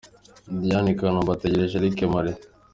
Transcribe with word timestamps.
Diane 0.61 0.89
i 0.93 0.97
Kanombe 0.99 1.31
ategereje 1.33 1.73
Eric 1.77 1.97
Mpore. 2.11 2.31